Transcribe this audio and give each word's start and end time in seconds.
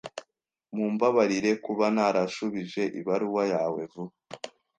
Mumbabarire 0.75 1.51
kuba 1.65 1.85
ntarashubije 1.95 2.83
ibaruwa 2.99 3.43
yawe 3.53 3.81
vuba. 3.91 4.15